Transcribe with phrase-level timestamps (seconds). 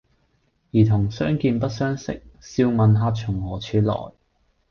[0.71, 4.11] 兒童相見不相識，笑問客從何處來？